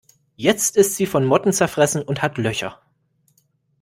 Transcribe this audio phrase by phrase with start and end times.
[0.35, 2.81] Jetzt ist sie von Motten zerfressen und hat Löcher.